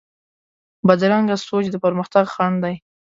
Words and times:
بدرنګه 0.87 1.35
سوچ 1.47 1.65
د 1.71 1.75
پرمختګ 1.83 2.25
خنډ 2.33 2.57
دی 2.63 2.75